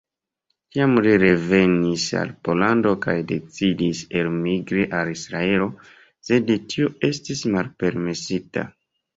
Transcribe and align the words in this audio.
Tiam 0.75 0.93
li 1.07 1.11
revenis 1.23 2.05
al 2.21 2.31
Pollando 2.47 2.93
kaj 3.03 3.15
decidis 3.33 4.01
elmigri 4.23 4.87
al 5.01 5.13
Israelo, 5.17 5.69
sed 6.31 6.51
tio 6.75 6.91
estis 7.11 7.45
malpermesita. 7.59 8.69